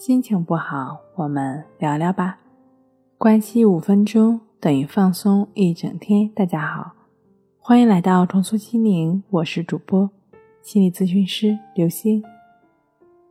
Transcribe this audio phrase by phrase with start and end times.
[0.00, 2.38] 心情不好，我们聊聊吧。
[3.18, 6.26] 关系五分钟等于放松一整天。
[6.30, 6.92] 大家好，
[7.58, 10.08] 欢迎来到重塑心灵，我是主播
[10.62, 12.24] 心理咨询师刘星。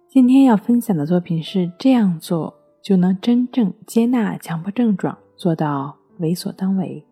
[0.08, 7.04] 今天要分享的作品是：这样做就能真正接纳强迫症状，做到为所当为。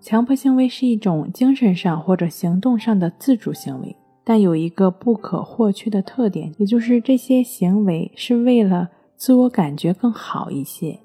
[0.00, 3.96] 强迫行为是一种精神上或者行动上的自主行为。
[4.24, 10.98] 但有一个不可或缺的特点，也就是这些行为是为了自我感觉更好一些，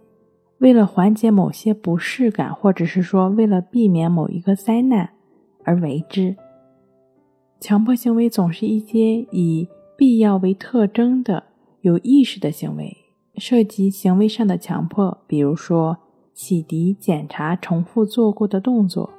[0.59, 5.09] 为了缓解某些不适感，或者是说为了避免某一个灾难
[5.65, 6.35] 而为之。
[7.59, 11.43] 强迫行为总是一些以必要为特征的
[11.81, 12.95] 有意识的行为，
[13.35, 15.97] 涉及行为上的强迫，比如说
[16.33, 19.09] 洗涤、检查重复做过的动作，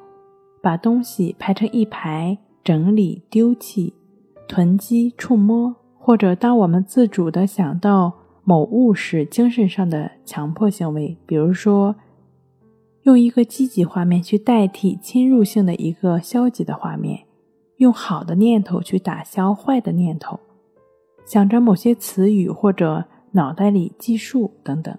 [0.62, 2.38] 把东西排成一排。
[2.62, 3.94] 整理、丢弃、
[4.46, 8.12] 囤积、触摸，或者当我们自主的想到
[8.44, 11.96] 某物时，精神上的强迫行为，比如说
[13.02, 17.26] 用一个积极画面去代替侵入性的一个消极的画面，
[17.76, 20.38] 用好的念头去打消坏的念头，
[21.24, 24.96] 想着某些词语或者脑袋里计数等等。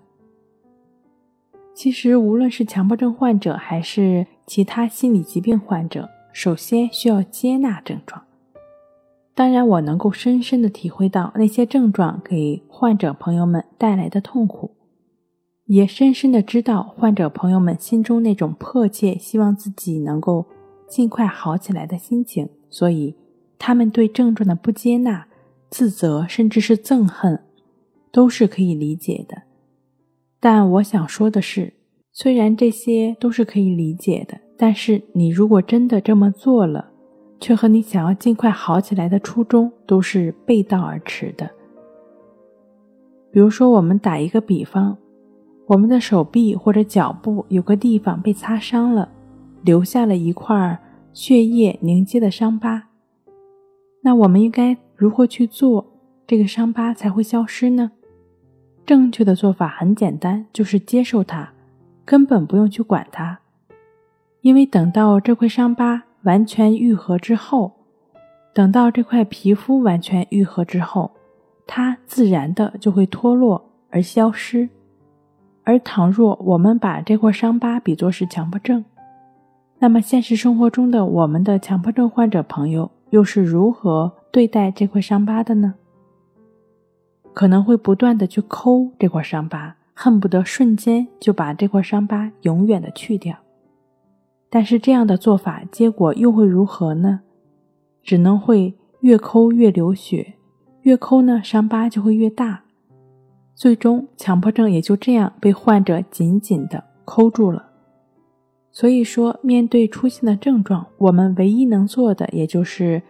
[1.74, 6.10] 其实，无论是强迫症患者还是其他心理疾病患者。
[6.34, 8.24] 首先需要接纳症状。
[9.34, 14.76] 当然，我能够深深的体会到那些症状给患者朋友们带来的痛苦，
[15.66, 20.46] 也深深的知道患者朋友们心中那种迫切希望自己能够
[20.90, 22.50] 尽快好起来的心情。
[22.70, 23.16] 所以，
[23.58, 25.28] 他们对症状的不接纳、
[25.70, 27.42] 自责，甚至是憎恨，
[28.12, 29.44] 都是可以理解的。
[30.42, 31.74] 但我想说的是，
[32.12, 34.41] 虽然这些都是可以理解的。
[34.64, 36.92] 但是，你如果真的这么做了，
[37.40, 41.50] 却和你想要尽快好起来的初衷都是背道而驰的。
[43.32, 44.96] 比如说，我们打一个比方，
[45.66, 49.10] 我们的手臂或者脚部有个地方被擦伤了，
[49.64, 50.80] 留下了一块
[51.12, 52.84] 血液凝结的伤疤，
[54.04, 55.84] 那我们应该如何去做，
[56.28, 57.94] 这个伤疤才会消失呢？
[58.86, 61.52] 正确的做法很简单，就是接受它，
[62.06, 63.40] 根本不用去管它。
[64.42, 67.72] 因为等到这块伤疤完全愈合之后，
[68.54, 71.12] 等到这块皮肤完全愈合之后，
[71.68, 74.68] 它自然的就会脱落而消失。
[75.64, 78.84] 而倘若我们把这块伤疤比作是强迫症，
[79.78, 85.76] 那么现实生活中的我们的强迫症患者朋友又是如何对待这块伤疤的呢？
[87.34, 93.38] 可能会不断的去抠这块伤疤，恨不得瞬间就把这块伤疤永远的去掉。
[94.54, 97.22] 但是这样的做法，结果又会如何呢？
[98.04, 100.34] 只能会越抠越流血，
[100.82, 102.64] 越抠呢，伤疤就会越大，
[103.56, 107.70] 最终强迫症也就这样被患者紧紧的抠住了。
[108.72, 113.02] 所以说，面对出现的症状，我们唯一能做的，也就是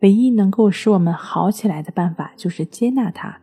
[0.00, 3.40] 唯一能够使我们好起来的办法，就是接纳它，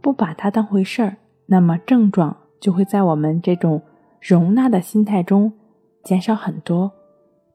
[0.00, 1.18] 不把它当回事儿。
[1.46, 3.82] 那么症状就会在我们这种
[4.22, 5.52] 容纳的心态中。
[6.04, 6.92] 减少很多，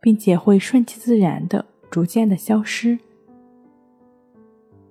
[0.01, 2.97] 并且会顺其自然的逐渐的消失。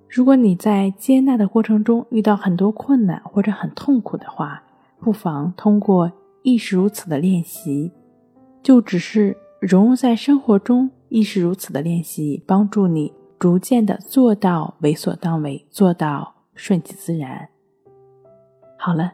[0.07, 4.63] 如果你在接纳的过程中遇到很多困难或者很痛苦的话，
[4.99, 6.11] 不妨通过
[6.41, 7.91] 亦是如此的练习，
[8.63, 17.49] 就只是融入在生活中亦是如此的练习，帮助你逐渐的做到为所当为，做到顺其自然。
[18.77, 19.13] 好了。